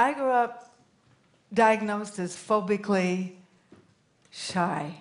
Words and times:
I 0.00 0.14
grew 0.14 0.30
up 0.30 0.74
diagnosed 1.52 2.18
as 2.20 2.34
phobically 2.34 3.32
shy. 4.30 4.94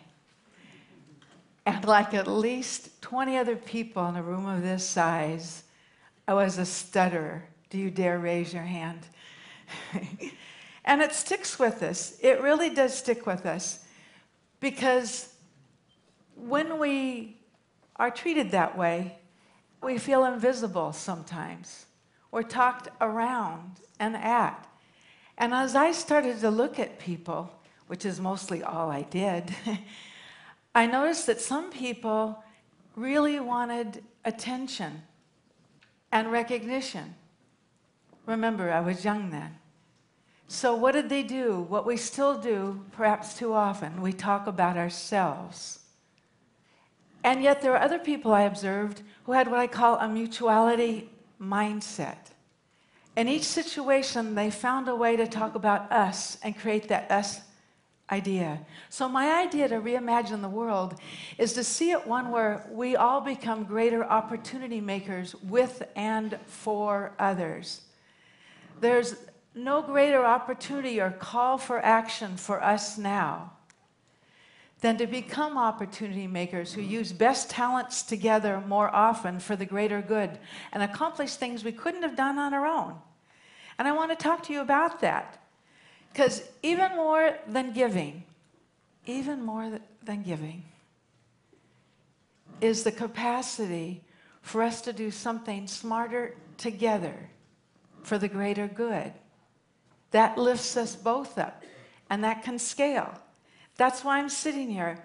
And 1.66 1.86
like 1.86 2.14
at 2.14 2.28
least 2.28 3.02
20 3.02 3.38
other 3.38 3.56
people 3.56 4.06
in 4.10 4.18
a 4.18 4.22
room 4.22 4.46
of 4.46 4.62
this 4.62 4.86
size, 4.86 5.64
I 6.28 6.34
was 6.34 6.58
a 6.58 6.66
stutterer. 6.66 7.46
Do 7.70 7.78
you 7.78 7.90
dare 7.90 8.20
raise 8.20 8.54
your 8.54 8.64
hand? 8.64 9.00
and 10.84 11.02
it 11.02 11.14
sticks 11.14 11.58
with 11.58 11.82
us. 11.82 12.18
It 12.22 12.42
really 12.42 12.70
does 12.70 12.94
stick 12.94 13.26
with 13.26 13.46
us 13.46 13.86
because 14.60 15.34
when 16.36 16.78
we 16.78 17.38
are 17.96 18.12
treated 18.12 18.52
that 18.52 18.78
way, 18.78 19.18
we 19.82 19.98
feel 19.98 20.26
invisible 20.26 20.92
sometimes. 20.92 21.86
We're 22.32 22.44
talked 22.44 22.90
around 23.00 23.80
and 23.98 24.18
at. 24.18 24.69
And 25.40 25.54
as 25.54 25.74
I 25.74 25.94
started 25.94 26.42
to 26.42 26.52
look 26.52 26.80
at 26.80 27.00
people, 27.00 27.50
which 27.88 28.06
is 28.06 28.20
mostly 28.20 28.62
all 28.62 28.92
I 28.92 29.04
did, 29.04 29.56
I 30.76 30.86
noticed 30.86 31.26
that 31.28 31.40
some 31.40 31.72
people 31.72 32.44
really 32.96 33.40
wanted 33.40 34.04
attention 34.26 35.02
and 36.12 36.30
recognition. 36.32 37.16
Remember, 38.26 38.70
I 38.70 38.82
was 38.82 39.06
young 39.06 39.32
then. 39.32 39.56
So, 40.48 40.76
what 40.76 40.92
did 40.92 41.10
they 41.10 41.24
do? 41.24 41.62
What 41.70 41.86
we 41.86 41.96
still 41.96 42.38
do, 42.38 42.84
perhaps 42.92 43.36
too 43.36 43.54
often, 43.54 44.02
we 44.02 44.12
talk 44.12 44.46
about 44.46 44.78
ourselves. 44.78 45.80
And 47.24 47.44
yet, 47.44 47.62
there 47.62 47.74
are 47.74 47.82
other 47.82 48.00
people 48.00 48.34
I 48.34 48.42
observed 48.42 49.04
who 49.24 49.32
had 49.34 49.50
what 49.50 49.60
I 49.60 49.68
call 49.68 49.98
a 49.98 50.10
mutuality 50.10 51.10
mindset. 51.40 52.34
In 53.16 53.28
each 53.28 53.44
situation, 53.44 54.36
they 54.36 54.50
found 54.50 54.88
a 54.88 54.96
way 54.96 55.16
to 55.16 55.28
talk 55.28 55.56
about 55.56 55.92
us 55.92 56.38
and 56.44 56.58
create 56.58 56.88
that 56.90 57.12
us 57.12 57.42
idea. 58.12 58.60
So, 58.90 59.08
my 59.10 59.42
idea 59.42 59.68
to 59.68 59.76
reimagine 59.76 60.42
the 60.42 60.50
world 60.50 60.96
is 61.38 61.54
to 61.54 61.64
see 61.64 61.92
it 61.92 62.08
one 62.08 62.32
where 62.32 62.68
we 62.72 62.96
all 62.96 63.22
become 63.22 63.64
greater 63.64 64.04
opportunity 64.04 64.82
makers 64.82 65.36
with 65.44 65.84
and 65.96 66.40
for 66.46 67.14
others. 67.20 67.82
There's 68.80 69.16
no 69.54 69.82
greater 69.82 70.26
opportunity 70.26 71.02
or 71.02 71.12
call 71.12 71.58
for 71.58 71.80
action 71.84 72.38
for 72.38 72.64
us 72.64 72.98
now 72.98 73.52
than 74.82 74.98
to 74.98 75.08
become 75.08 75.58
opportunity 75.58 76.28
makers 76.28 76.74
who 76.74 76.82
use 76.82 77.12
best 77.12 77.50
talents 77.50 78.02
together 78.02 78.64
more 78.66 78.94
often 78.96 79.40
for 79.40 79.56
the 79.56 79.66
greater 79.66 80.02
good 80.02 80.40
and 80.72 80.82
accomplish 80.82 81.36
things 81.36 81.64
we 81.64 81.72
couldn't 81.72 82.04
have 82.04 82.16
done 82.16 82.38
on 82.38 82.54
our 82.54 82.66
own. 82.66 82.96
And 83.78 83.88
I 83.88 83.92
want 83.92 84.12
to 84.12 84.16
talk 84.16 84.44
to 84.44 84.54
you 84.54 84.62
about 84.62 85.02
that. 85.02 85.42
Because 86.12 86.44
even 86.64 86.96
more 86.96 87.38
than 87.48 87.74
giving, 87.74 88.24
even 89.06 89.44
more 89.44 89.80
than 90.04 90.24
giving, 90.24 90.64
is 92.62 92.84
the 92.84 92.92
capacity 92.92 94.04
for 94.42 94.64
us 94.64 94.82
to 94.82 94.94
do 94.94 95.12
something 95.12 95.68
smarter 95.68 96.36
together 96.58 97.30
for 98.04 98.18
the 98.18 98.28
greater 98.28 98.68
good. 98.68 99.14
That 100.12 100.38
lifts 100.38 100.76
us 100.76 100.96
both 100.96 101.38
up, 101.38 101.64
and 102.10 102.24
that 102.24 102.44
can 102.44 102.58
scale. 102.58 103.14
That's 103.80 104.04
why 104.04 104.20
I'm 104.20 104.28
sitting 104.28 104.70
here. 104.70 105.02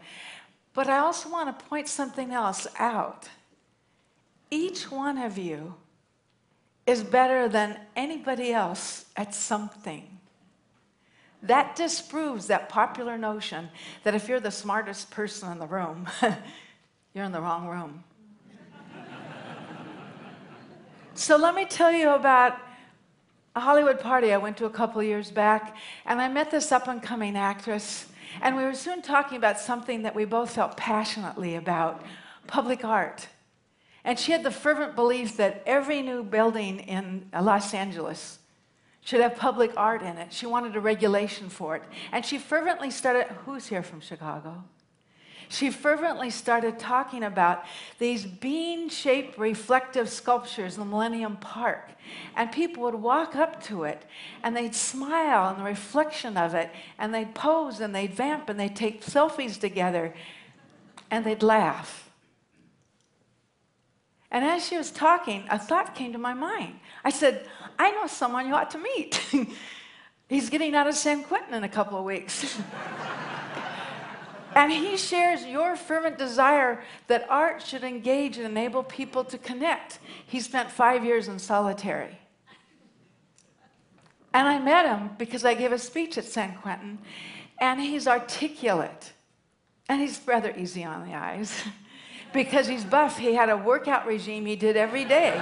But 0.72 0.88
I 0.88 0.98
also 0.98 1.30
want 1.30 1.56
to 1.56 1.64
point 1.66 1.86
something 1.86 2.32
else 2.32 2.66
out. 2.76 3.28
Each 4.50 4.90
one 4.90 5.16
of 5.16 5.38
you 5.38 5.76
is 6.84 7.04
better 7.04 7.48
than 7.48 7.78
anybody 7.94 8.52
else 8.52 9.04
at 9.16 9.32
something. 9.32 10.18
That 11.40 11.76
disproves 11.76 12.48
that 12.48 12.68
popular 12.68 13.16
notion 13.16 13.68
that 14.02 14.16
if 14.16 14.28
you're 14.28 14.40
the 14.40 14.50
smartest 14.50 15.08
person 15.08 15.52
in 15.52 15.60
the 15.60 15.68
room, 15.68 16.08
you're 17.14 17.24
in 17.24 17.30
the 17.30 17.40
wrong 17.40 17.68
room. 17.68 18.02
so 21.14 21.36
let 21.36 21.54
me 21.54 21.64
tell 21.64 21.92
you 21.92 22.10
about 22.10 22.58
a 23.54 23.60
Hollywood 23.60 24.00
party 24.00 24.32
I 24.32 24.38
went 24.38 24.56
to 24.56 24.64
a 24.64 24.70
couple 24.70 25.00
years 25.00 25.30
back, 25.30 25.76
and 26.06 26.20
I 26.20 26.28
met 26.28 26.50
this 26.50 26.72
up 26.72 26.88
and 26.88 27.00
coming 27.00 27.36
actress, 27.36 28.06
and 28.40 28.56
we 28.56 28.64
were 28.64 28.74
soon 28.74 29.02
talking 29.02 29.36
about 29.36 29.58
something 29.58 30.02
that 30.02 30.14
we 30.14 30.24
both 30.24 30.50
felt 30.50 30.76
passionately 30.76 31.54
about 31.54 32.04
public 32.46 32.84
art. 32.84 33.28
And 34.04 34.18
she 34.18 34.32
had 34.32 34.42
the 34.42 34.50
fervent 34.50 34.94
belief 34.94 35.36
that 35.38 35.62
every 35.66 36.02
new 36.02 36.22
building 36.22 36.80
in 36.80 37.30
Los 37.32 37.72
Angeles 37.72 38.38
should 39.00 39.20
have 39.20 39.36
public 39.36 39.72
art 39.76 40.02
in 40.02 40.18
it. 40.18 40.32
She 40.32 40.46
wanted 40.46 40.76
a 40.76 40.80
regulation 40.80 41.48
for 41.48 41.76
it. 41.76 41.82
And 42.12 42.24
she 42.24 42.38
fervently 42.38 42.90
started, 42.90 43.26
who's 43.44 43.66
here 43.66 43.82
from 43.82 44.00
Chicago? 44.00 44.64
She 45.48 45.70
fervently 45.70 46.30
started 46.30 46.78
talking 46.78 47.22
about 47.22 47.64
these 47.98 48.24
bean 48.24 48.88
shaped 48.88 49.38
reflective 49.38 50.08
sculptures 50.08 50.74
in 50.74 50.80
the 50.80 50.86
Millennium 50.86 51.36
Park. 51.36 51.90
And 52.36 52.52
people 52.52 52.82
would 52.84 52.94
walk 52.94 53.34
up 53.36 53.62
to 53.64 53.84
it 53.84 54.02
and 54.42 54.56
they'd 54.56 54.74
smile 54.74 55.50
in 55.50 55.58
the 55.58 55.64
reflection 55.64 56.36
of 56.36 56.54
it 56.54 56.70
and 56.98 57.14
they'd 57.14 57.34
pose 57.34 57.80
and 57.80 57.94
they'd 57.94 58.14
vamp 58.14 58.48
and 58.48 58.58
they'd 58.58 58.76
take 58.76 59.02
selfies 59.02 59.58
together 59.58 60.14
and 61.10 61.24
they'd 61.24 61.42
laugh. 61.42 62.10
And 64.30 64.44
as 64.44 64.66
she 64.66 64.76
was 64.76 64.90
talking, 64.90 65.44
a 65.48 65.58
thought 65.58 65.94
came 65.94 66.12
to 66.12 66.18
my 66.18 66.34
mind. 66.34 66.74
I 67.04 67.10
said, 67.10 67.46
I 67.78 67.92
know 67.92 68.08
someone 68.08 68.46
you 68.48 68.54
ought 68.54 68.70
to 68.72 68.78
meet. 68.78 69.20
He's 70.28 70.50
getting 70.50 70.74
out 70.74 70.88
of 70.88 70.94
San 70.94 71.22
Quentin 71.22 71.54
in 71.54 71.64
a 71.64 71.68
couple 71.68 71.98
of 71.98 72.04
weeks. 72.04 72.58
and 74.54 74.72
he 74.72 74.96
shares 74.96 75.44
your 75.44 75.76
fervent 75.76 76.16
desire 76.18 76.82
that 77.08 77.26
art 77.28 77.62
should 77.62 77.82
engage 77.82 78.36
and 78.36 78.46
enable 78.46 78.82
people 78.82 79.24
to 79.24 79.38
connect. 79.38 79.98
He 80.26 80.40
spent 80.40 80.70
five 80.70 81.04
years 81.04 81.28
in 81.28 81.38
solitary. 81.38 82.18
And 84.32 84.48
I 84.48 84.58
met 84.58 84.86
him 84.86 85.10
because 85.18 85.44
I 85.44 85.54
gave 85.54 85.72
a 85.72 85.78
speech 85.78 86.18
at 86.18 86.24
San 86.24 86.56
Quentin, 86.56 86.98
and 87.60 87.80
he's 87.80 88.08
articulate, 88.08 89.12
and 89.88 90.00
he's 90.00 90.20
rather 90.26 90.52
easy 90.56 90.82
on 90.84 91.08
the 91.08 91.14
eyes. 91.14 91.62
because 92.32 92.66
he's 92.66 92.84
buff, 92.84 93.16
he 93.18 93.34
had 93.34 93.48
a 93.48 93.56
workout 93.56 94.06
regime 94.06 94.44
he 94.44 94.56
did 94.56 94.76
every 94.76 95.04
day. 95.04 95.34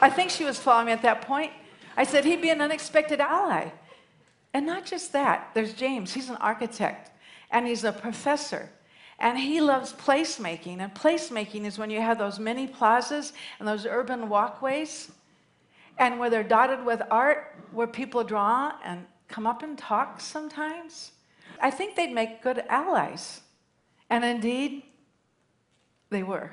I 0.00 0.10
think 0.10 0.30
she 0.30 0.44
was 0.44 0.58
following 0.58 0.86
me 0.86 0.92
at 0.92 1.02
that 1.02 1.22
point. 1.22 1.52
I 1.96 2.04
said 2.04 2.24
he'd 2.24 2.42
be 2.42 2.50
an 2.50 2.60
unexpected 2.60 3.20
ally. 3.20 3.70
And 4.54 4.64
not 4.64 4.86
just 4.86 5.12
that, 5.12 5.50
there's 5.52 5.74
James, 5.74 6.14
he's 6.14 6.30
an 6.30 6.36
architect 6.36 7.10
and 7.50 7.66
he's 7.66 7.84
a 7.84 7.92
professor. 7.92 8.70
And 9.18 9.38
he 9.38 9.60
loves 9.60 9.92
placemaking. 9.92 10.78
And 10.78 10.94
placemaking 10.94 11.64
is 11.64 11.78
when 11.78 11.90
you 11.90 12.00
have 12.00 12.18
those 12.18 12.38
mini 12.38 12.66
plazas 12.66 13.32
and 13.58 13.68
those 13.68 13.84
urban 13.86 14.28
walkways, 14.28 15.10
and 15.98 16.18
where 16.18 16.30
they're 16.30 16.42
dotted 16.42 16.84
with 16.84 17.00
art, 17.10 17.54
where 17.72 17.86
people 17.86 18.24
draw 18.24 18.72
and 18.84 19.06
come 19.28 19.46
up 19.46 19.62
and 19.62 19.78
talk 19.78 20.20
sometimes. 20.20 21.12
I 21.60 21.70
think 21.70 21.94
they'd 21.94 22.12
make 22.12 22.42
good 22.42 22.64
allies. 22.68 23.40
And 24.10 24.24
indeed, 24.24 24.82
they 26.10 26.24
were. 26.24 26.50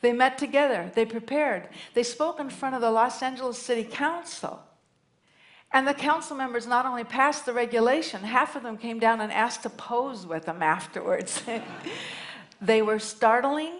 They 0.00 0.12
met 0.12 0.38
together, 0.38 0.92
they 0.94 1.04
prepared, 1.04 1.68
they 1.94 2.04
spoke 2.04 2.38
in 2.38 2.50
front 2.50 2.76
of 2.76 2.80
the 2.80 2.90
Los 2.90 3.20
Angeles 3.20 3.58
City 3.58 3.82
Council. 3.82 4.62
And 5.72 5.86
the 5.86 5.94
council 5.94 6.36
members 6.36 6.66
not 6.66 6.86
only 6.86 7.04
passed 7.04 7.44
the 7.44 7.52
regulation, 7.52 8.22
half 8.22 8.56
of 8.56 8.62
them 8.62 8.78
came 8.78 8.98
down 8.98 9.20
and 9.20 9.30
asked 9.30 9.62
to 9.64 9.70
pose 9.70 10.26
with 10.26 10.46
them 10.46 10.62
afterwards. 10.62 11.42
they 12.60 12.80
were 12.80 12.98
startling, 12.98 13.74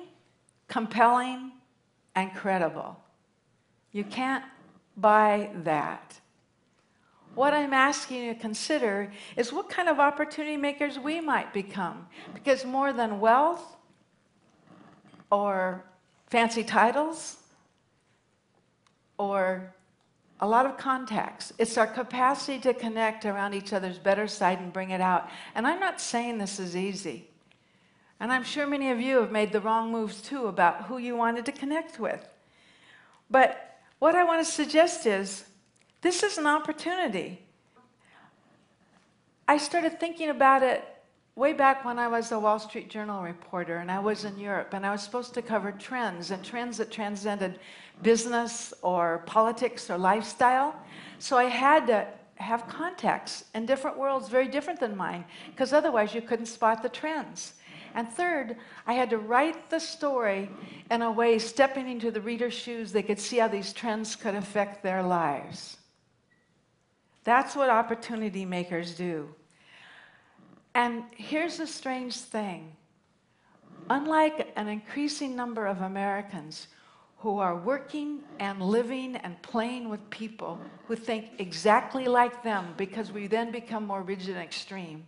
compelling, 0.69 1.53
and 2.15 2.35
credible. 2.35 3.01
You 3.93 4.05
can't 4.05 4.45
buy 4.97 5.51
that. 5.65 6.21
What 7.35 7.55
I'm 7.55 7.73
asking 7.73 8.25
you 8.25 8.35
to 8.35 8.41
consider 8.41 9.13
is 9.37 9.53
what 9.53 9.69
kind 9.71 9.89
of 9.89 9.99
opportunity 9.99 10.57
makers 10.57 10.99
we 10.99 11.21
might 11.21 11.55
become. 11.55 12.07
Because 12.35 12.65
more 12.65 12.93
than 12.93 13.21
wealth 13.21 13.77
or 15.31 15.85
fancy 16.27 16.65
titles 16.65 17.37
or 19.19 19.75
a 20.41 20.47
lot 20.47 20.67
of 20.67 20.77
contacts. 20.77 21.53
It's 21.59 21.77
our 21.77 21.87
capacity 21.87 22.59
to 22.61 22.75
connect 22.75 23.25
around 23.25 23.55
each 23.55 23.73
other's 23.73 23.99
better 23.99 24.29
side 24.29 24.61
and 24.61 24.73
bring 24.73 24.91
it 24.91 25.01
out. 25.01 25.29
And 25.55 25.67
I'm 25.67 25.81
not 25.81 26.01
saying 26.01 26.39
this 26.39 26.61
is 26.61 26.77
easy. 26.77 27.29
And 28.21 28.33
I'm 28.33 28.45
sure 28.45 28.67
many 28.67 28.91
of 28.91 29.01
you 29.01 29.21
have 29.21 29.31
made 29.31 29.53
the 29.53 29.61
wrong 29.61 29.91
moves 29.93 30.21
too 30.21 30.47
about 30.47 30.85
who 30.85 30.99
you 30.99 31.17
wanted 31.17 31.45
to 31.47 31.53
connect 31.53 31.99
with. 31.99 32.29
But 33.31 33.81
what 33.99 34.15
I 34.15 34.25
want 34.25 34.45
to 34.45 34.53
suggest 34.53 35.07
is 35.07 35.45
this 36.01 36.23
is 36.23 36.39
an 36.39 36.47
opportunity. 36.47 37.45
I 39.47 39.57
started 39.57 39.99
thinking 39.99 40.31
about 40.31 40.63
it 40.63 40.85
way 41.39 41.53
back 41.53 41.85
when 41.85 42.01
I 42.01 42.09
was 42.09 42.33
a 42.33 42.39
Wall 42.39 42.59
Street 42.59 42.91
Journal 42.91 43.23
reporter 43.23 43.77
and 43.77 43.93
I 43.93 44.01
was 44.01 44.25
in 44.25 44.37
Europe 44.41 44.75
and 44.75 44.85
I 44.85 44.91
was 44.91 45.03
supposed 45.03 45.35
to 45.35 45.43
cover 45.43 45.71
trends 45.71 46.33
and 46.33 46.45
trends 46.45 46.79
that 46.79 46.91
transcended 46.91 47.61
business 48.03 48.75
or 48.83 49.23
politics 49.25 49.89
or 49.89 49.99
lifestyle. 49.99 50.75
So 51.21 51.39
I 51.39 51.45
had 51.45 51.87
to 51.87 52.09
have 52.35 52.67
contacts 52.67 53.45
in 53.55 53.67
different 53.67 53.97
worlds 53.97 54.29
very 54.29 54.49
different 54.49 54.81
than 54.81 54.97
mine 54.97 55.25
because 55.53 55.73
otherwise 55.73 56.13
you 56.13 56.23
couldn't 56.23 56.47
spot 56.47 56.83
the 56.83 56.89
trends. 56.89 57.55
And 57.95 58.09
third, 58.09 58.57
I 58.85 58.95
had 58.95 59.11
to 59.11 59.19
write 59.19 59.71
the 59.71 59.79
story 59.79 60.51
in 60.91 61.03
a 61.03 61.13
way 61.13 61.39
stepping 61.39 61.89
into 61.89 62.11
the 62.11 62.21
reader's 62.21 62.55
shoes, 62.55 62.91
they 62.91 63.05
could 63.05 63.21
see 63.21 63.39
how 63.39 63.47
these 63.47 63.73
trends 63.73 64.17
could 64.17 64.35
affect 64.35 64.83
their 64.83 65.05
lives. 65.05 65.77
That's 67.23 67.55
what 67.55 67.71
opportunity 67.71 68.45
makers 68.45 68.97
do. 68.97 69.29
And 70.79 71.03
here's 71.17 71.57
the 71.57 71.67
strange 71.67 72.17
thing 72.17 72.77
unlike 73.91 74.53
an 74.55 74.69
increasing 74.69 75.35
number 75.35 75.67
of 75.67 75.81
Americans 75.81 76.69
who 77.17 77.41
are 77.41 77.57
working 77.57 78.21
and 78.39 78.63
living 78.63 79.17
and 79.17 79.43
playing 79.43 79.89
with 79.89 80.09
people 80.09 80.61
who 80.87 80.95
think 80.95 81.31
exactly 81.41 82.07
like 82.07 82.45
them 82.45 82.75
because 82.77 83.11
we 83.11 83.27
then 83.27 83.51
become 83.51 83.89
more 83.89 84.03
rigid 84.03 84.37
and 84.37 84.45
extreme. 84.45 85.05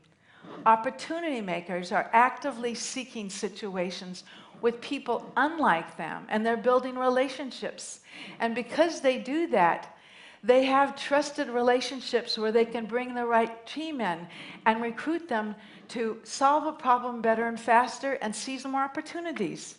Opportunity 0.67 1.41
makers 1.41 1.93
are 1.93 2.11
actively 2.13 2.75
seeking 2.75 3.31
situations 3.31 4.25
with 4.63 4.81
people 4.81 5.31
unlike 5.37 5.97
them 5.97 6.27
and 6.31 6.45
they're 6.45 6.57
building 6.57 6.99
relationships. 6.99 8.01
And 8.41 8.57
because 8.57 9.03
they 9.03 9.19
do 9.19 9.47
that, 9.49 9.97
they 10.43 10.65
have 10.65 10.97
trusted 10.97 11.49
relationships 11.49 12.39
where 12.39 12.53
they 12.53 12.65
can 12.65 12.87
bring 12.87 13.15
the 13.15 13.27
right 13.27 13.67
team 13.67 14.01
in 14.01 14.27
and 14.65 14.81
recruit 14.81 15.29
them 15.29 15.55
to 15.89 16.19
solve 16.23 16.67
a 16.67 16.73
problem 16.73 17.21
better 17.21 17.47
and 17.47 17.61
faster 17.61 18.15
and 18.23 18.35
seize 18.35 18.65
more 18.65 18.83
opportunities. 18.83 19.77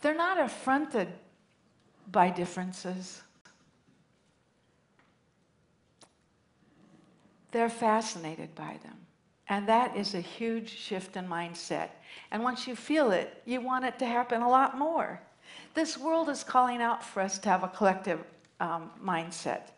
They're 0.00 0.14
not 0.14 0.40
affronted 0.40 1.08
by 2.10 2.30
differences. 2.30 3.22
They're 7.52 7.68
fascinated 7.68 8.54
by 8.54 8.78
them. 8.82 8.96
And 9.48 9.68
that 9.68 9.96
is 9.96 10.14
a 10.14 10.20
huge 10.20 10.70
shift 10.70 11.16
in 11.16 11.26
mindset. 11.26 11.88
And 12.30 12.42
once 12.42 12.66
you 12.66 12.76
feel 12.76 13.10
it, 13.10 13.42
you 13.44 13.60
want 13.60 13.84
it 13.84 13.98
to 13.98 14.06
happen 14.06 14.42
a 14.42 14.48
lot 14.48 14.78
more. 14.78 15.20
This 15.74 15.98
world 15.98 16.28
is 16.28 16.44
calling 16.44 16.80
out 16.80 17.02
for 17.02 17.20
us 17.20 17.38
to 17.40 17.48
have 17.48 17.64
a 17.64 17.68
collective 17.68 18.20
um, 18.60 18.90
mindset. 19.04 19.70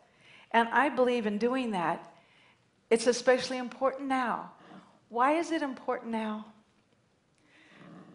And 0.53 0.69
I 0.69 0.89
believe 0.89 1.25
in 1.25 1.37
doing 1.37 1.71
that. 1.71 2.13
It's 2.89 3.07
especially 3.07 3.57
important 3.57 4.07
now. 4.07 4.51
Why 5.09 5.33
is 5.33 5.51
it 5.51 5.61
important 5.61 6.11
now? 6.11 6.45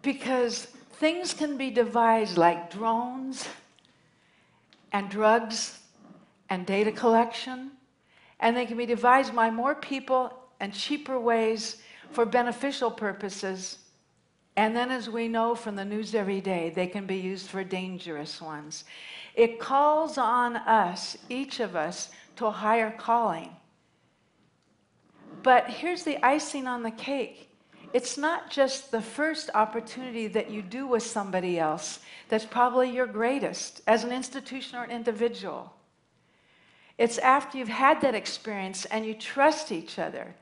Because 0.03 0.67
things 0.93 1.35
can 1.35 1.57
be 1.57 1.71
devised 1.71 2.39
like 2.39 2.71
drones 2.71 3.49
and 4.93 5.11
drugs 5.11 5.81
and 6.49 6.65
data 6.65 6.93
collection, 6.93 7.73
and 8.41 8.57
they 8.57 8.67
can 8.67 8.77
be 8.77 8.87
devised 8.87 9.35
by 9.35 9.51
more 9.51 9.75
people 9.75 10.33
and 10.61 10.73
cheaper 10.73 11.19
ways 11.19 11.83
for 12.11 12.25
beneficial 12.25 12.91
purposes. 12.91 13.79
And 14.57 14.75
then, 14.75 14.91
as 14.91 15.09
we 15.09 15.29
know 15.29 15.55
from 15.55 15.77
the 15.77 15.85
news 15.85 16.15
every 16.15 16.41
day, 16.41 16.73
they 16.75 16.87
can 16.89 17.07
be 17.07 17.17
used 17.17 17.47
for 17.49 17.63
dangerous 17.63 18.41
ones. 18.41 18.85
It 19.35 19.61
calls 19.61 20.19
on 20.19 20.57
us, 20.57 21.17
each 21.29 21.61
of 21.61 21.77
us, 21.77 22.11
to 22.39 22.47
a 22.47 22.51
higher 22.51 22.91
calling. 22.91 23.51
But 25.43 25.69
here's 25.69 26.05
the 26.05 26.25
icing 26.25 26.67
on 26.67 26.83
the 26.83 26.91
cake 26.91 27.45
it's 27.93 28.19
not 28.19 28.51
just 28.51 28.91
the 28.91 29.01
first 29.01 29.49
opportunity 29.55 30.27
that 30.29 30.51
you 30.51 30.61
do 30.61 30.87
with 30.87 31.03
somebody 31.03 31.59
else 31.59 32.01
that's 32.29 32.45
probably 32.45 32.91
your 32.91 33.07
greatest 33.07 33.81
as 33.87 34.05
an 34.05 34.13
institution 34.13 34.79
or 34.79 34.85
an 34.85 34.91
individual. 34.91 35.73
It's 36.99 37.17
after 37.19 37.57
you've 37.57 37.69
had 37.69 38.03
that 38.03 38.15
experience 38.15 38.85
and 38.85 39.07
you 39.07 39.15
trust 39.15 39.73
each 39.73 39.99
other. 39.99 40.35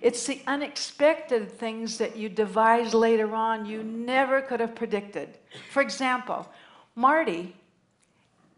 It's 0.00 0.26
the 0.26 0.40
unexpected 0.46 1.50
things 1.50 1.98
that 1.98 2.16
you 2.16 2.28
devise 2.30 2.94
later 2.94 3.34
on 3.34 3.66
you 3.66 3.82
never 3.82 4.40
could 4.40 4.60
have 4.60 4.74
predicted. 4.74 5.28
For 5.72 5.82
example, 5.82 6.48
Marty 6.94 7.54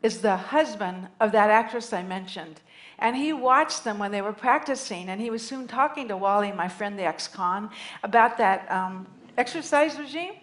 is 0.02 0.18
the 0.18 0.36
husband 0.36 1.08
of 1.20 1.32
that 1.32 1.50
actress 1.50 1.92
I 1.92 2.02
mentioned. 2.02 2.60
And 2.98 3.16
he 3.16 3.32
watched 3.32 3.84
them 3.84 3.98
when 3.98 4.10
they 4.10 4.22
were 4.22 4.32
practicing, 4.32 5.08
and 5.08 5.20
he 5.20 5.30
was 5.30 5.46
soon 5.46 5.66
talking 5.66 6.08
to 6.08 6.16
Wally, 6.16 6.52
my 6.52 6.68
friend, 6.68 6.98
the 6.98 7.04
ex 7.04 7.28
con, 7.28 7.70
about 8.02 8.38
that 8.38 8.70
um, 8.70 9.06
exercise 9.36 9.98
regime. 9.98 10.34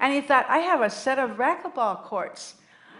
And 0.00 0.12
he 0.12 0.20
thought, 0.20 0.46
I 0.48 0.58
have 0.58 0.82
a 0.82 0.90
set 0.90 1.18
of 1.18 1.38
racquetball 1.38 2.02
courts. 2.02 2.56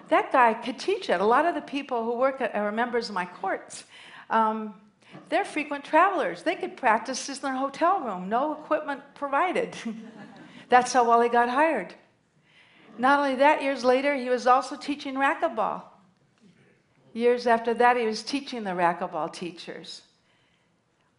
That 0.09 0.33
guy 0.33 0.55
could 0.55 0.79
teach 0.79 1.11
it. 1.11 1.21
A 1.21 1.25
lot 1.25 1.47
of 1.47 1.55
the 1.55 1.61
people 1.61 2.05
who 2.05 2.17
work 2.17 2.41
at, 2.41 2.55
are 2.55 2.73
members 2.73 3.09
of 3.09 3.15
my 3.15 3.27
courts. 3.27 3.85
Um, 4.31 4.75
they're 5.29 5.45
frequent 5.45 5.85
travelers. 5.85 6.43
They 6.43 6.55
could 6.55 6.77
practice 6.77 7.29
in 7.29 7.35
their 7.43 7.55
hotel 7.55 8.01
room, 8.01 8.29
no 8.29 8.53
equipment 8.53 9.03
provided. 9.15 9.75
That's 10.69 10.93
how 10.93 11.05
Wally 11.05 11.29
got 11.29 11.49
hired. 11.49 11.95
Not 12.99 13.19
only 13.19 13.37
that, 13.37 13.63
years 13.63 13.85
later, 13.85 14.15
he 14.15 14.29
was 14.29 14.47
also 14.47 14.77
teaching 14.77 15.15
racquetball. 15.15 15.83
Years 17.13 17.47
after 17.47 17.75
that, 17.75 17.97
he 17.97 18.07
was 18.07 18.23
teaching 18.23 18.65
the 18.65 18.71
racquetball 18.71 19.33
teachers. 19.33 20.03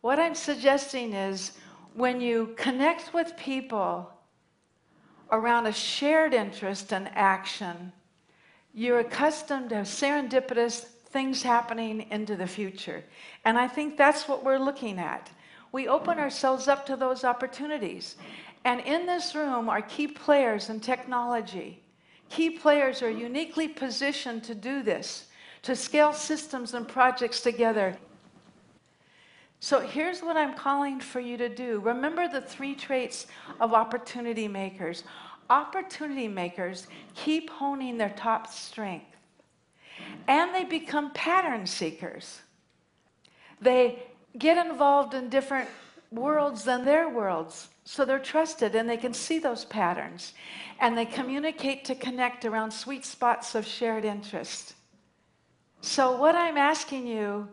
What 0.02 0.20
I'm 0.20 0.36
suggesting 0.36 1.14
is 1.14 1.54
when 1.94 2.20
you 2.20 2.54
connect 2.58 3.14
with 3.14 3.38
people 3.38 4.12
around 5.32 5.66
a 5.66 5.72
shared 5.72 6.34
interest 6.34 6.94
and 6.94 7.10
action, 7.14 7.92
you're 8.74 9.00
accustomed 9.00 9.70
to 9.70 9.78
serendipitous 9.78 10.86
things 11.14 11.44
happening 11.44 12.08
into 12.12 12.36
the 12.36 12.48
future. 12.48 13.04
And 13.46 13.58
I 13.58 13.68
think 13.68 13.98
that's 13.98 14.28
what 14.28 14.44
we're 14.44 14.58
looking 14.58 15.00
at. 15.00 15.30
We 15.74 15.88
open 15.90 16.20
ourselves 16.20 16.70
up 16.70 16.86
to 16.86 16.96
those 16.96 17.26
opportunities. 17.26 18.16
And 18.64 18.80
in 18.82 19.06
this 19.06 19.36
room 19.36 19.68
are 19.68 19.82
key 19.82 20.08
players 20.08 20.70
in 20.70 20.80
technology. 20.80 21.84
Key 22.30 22.52
players 22.52 23.02
are 23.02 23.10
uniquely 23.10 23.68
positioned 23.68 24.44
to 24.46 24.56
do 24.56 24.82
this 24.82 25.28
to 25.64 25.76
scale 25.76 26.14
systems 26.14 26.74
and 26.74 26.88
projects 26.88 27.42
together. 27.42 27.98
So 29.60 29.80
here's 29.80 30.22
what 30.22 30.38
I'm 30.38 30.56
calling 30.56 31.00
for 31.00 31.20
you 31.20 31.38
to 31.38 31.50
do. 31.50 31.80
Remember 31.80 32.28
the 32.28 32.42
three 32.42 32.76
traits 32.76 33.28
of 33.60 33.74
opportunity 33.74 34.48
makers. 34.48 35.04
Opportunity 35.50 36.28
makers 36.28 36.88
keep 37.16 37.50
honing 37.50 37.98
their 37.98 38.14
top 38.16 38.48
strength 38.48 39.06
and 40.28 40.54
they 40.54 40.66
become 40.66 41.12
pattern 41.14 41.66
seekers. 41.66 42.42
They 43.62 44.04
get 44.38 44.64
involved 44.66 45.14
in 45.14 45.30
different 45.30 45.70
worlds 46.12 46.64
than 46.64 46.86
their 46.86 47.10
worlds. 47.10 47.70
So 47.86 48.06
they're 48.06 48.20
trusted 48.20 48.76
and 48.76 48.90
they 48.90 48.98
can 48.98 49.14
see 49.14 49.40
those 49.40 49.66
patterns. 49.66 50.34
And 50.80 50.98
they 50.98 51.06
communicate 51.06 51.86
to 51.86 51.96
connect 51.96 52.46
around 52.46 52.72
sweet 52.72 53.06
spots 53.06 53.56
of 53.56 53.66
shared 53.66 54.06
interest. 54.06 54.76
So, 55.82 56.16
what 56.16 56.34
I'm 56.34 56.58
asking 56.58 57.08
you 57.08 57.50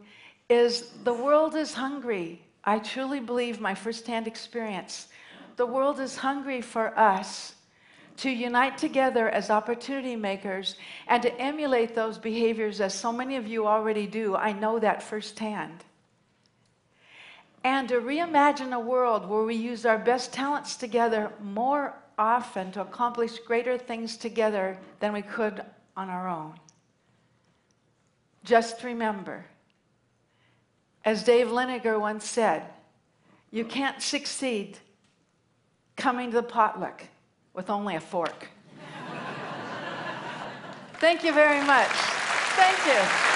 is 0.48 0.90
the 1.02 1.12
world 1.12 1.56
is 1.56 1.74
hungry. 1.74 2.40
I 2.62 2.78
truly 2.78 3.18
believe 3.18 3.60
my 3.60 3.74
firsthand 3.74 4.28
experience. 4.28 5.08
The 5.56 5.66
world 5.66 5.98
is 5.98 6.16
hungry 6.16 6.60
for 6.60 6.96
us 6.96 7.54
to 8.18 8.30
unite 8.30 8.78
together 8.78 9.28
as 9.28 9.50
opportunity 9.50 10.14
makers 10.14 10.76
and 11.08 11.22
to 11.22 11.34
emulate 11.40 11.94
those 11.94 12.18
behaviors 12.18 12.80
as 12.80 12.94
so 12.94 13.12
many 13.12 13.36
of 13.36 13.48
you 13.48 13.66
already 13.66 14.06
do. 14.06 14.36
I 14.36 14.52
know 14.52 14.78
that 14.78 15.02
firsthand. 15.02 15.84
And 17.62 17.88
to 17.88 17.96
reimagine 17.96 18.72
a 18.72 18.80
world 18.80 19.28
where 19.28 19.44
we 19.44 19.54
use 19.54 19.84
our 19.84 19.98
best 19.98 20.32
talents 20.32 20.76
together 20.76 21.32
more 21.42 21.94
often 22.18 22.72
to 22.72 22.80
accomplish 22.80 23.38
greater 23.40 23.76
things 23.76 24.16
together 24.16 24.78
than 25.00 25.12
we 25.12 25.22
could 25.22 25.62
on 25.96 26.08
our 26.08 26.28
own. 26.28 26.54
Just 28.44 28.82
remember, 28.82 29.44
as 31.04 31.22
Dave 31.22 31.48
Liniger 31.48 32.00
once 32.00 32.24
said, 32.24 32.64
you 33.50 33.64
can't 33.64 34.00
succeed 34.00 34.78
coming 35.96 36.30
to 36.30 36.36
the 36.36 36.42
potluck 36.42 37.04
with 37.52 37.68
only 37.68 37.96
a 37.96 38.00
fork. 38.00 38.48
Thank 40.94 41.24
you 41.24 41.32
very 41.32 41.64
much. 41.66 41.88
Thank 42.56 42.86
you. 42.86 43.29